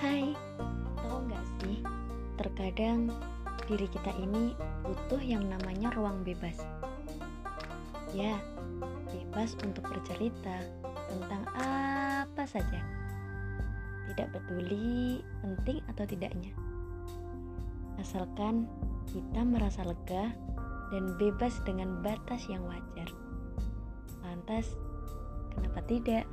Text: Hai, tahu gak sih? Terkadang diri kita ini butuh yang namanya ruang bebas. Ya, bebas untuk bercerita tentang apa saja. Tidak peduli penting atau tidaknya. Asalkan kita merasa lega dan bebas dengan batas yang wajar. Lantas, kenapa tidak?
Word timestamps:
Hai, 0.00 0.32
tahu 0.96 1.28
gak 1.28 1.44
sih? 1.60 1.84
Terkadang 2.40 3.12
diri 3.68 3.84
kita 3.84 4.08
ini 4.16 4.56
butuh 4.80 5.20
yang 5.20 5.44
namanya 5.44 5.92
ruang 5.92 6.24
bebas. 6.24 6.56
Ya, 8.16 8.40
bebas 9.12 9.60
untuk 9.60 9.84
bercerita 9.84 10.64
tentang 11.04 11.44
apa 11.52 12.48
saja. 12.48 12.80
Tidak 14.08 14.32
peduli 14.32 15.20
penting 15.44 15.84
atau 15.92 16.08
tidaknya. 16.08 16.56
Asalkan 18.00 18.72
kita 19.04 19.44
merasa 19.44 19.84
lega 19.84 20.32
dan 20.96 21.12
bebas 21.20 21.60
dengan 21.68 22.00
batas 22.00 22.48
yang 22.48 22.64
wajar. 22.64 23.12
Lantas, 24.24 24.64
kenapa 25.52 25.84
tidak? 25.84 26.24